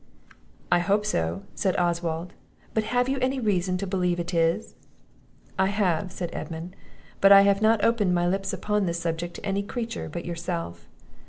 [0.71, 2.33] "I hope so," said Oswald;
[2.73, 4.73] "but have you any reason to believe it is?"
[5.59, 6.75] "I have," said Edmund;
[7.19, 10.87] "but I have not opened my lips upon this subject to any creature but yourself.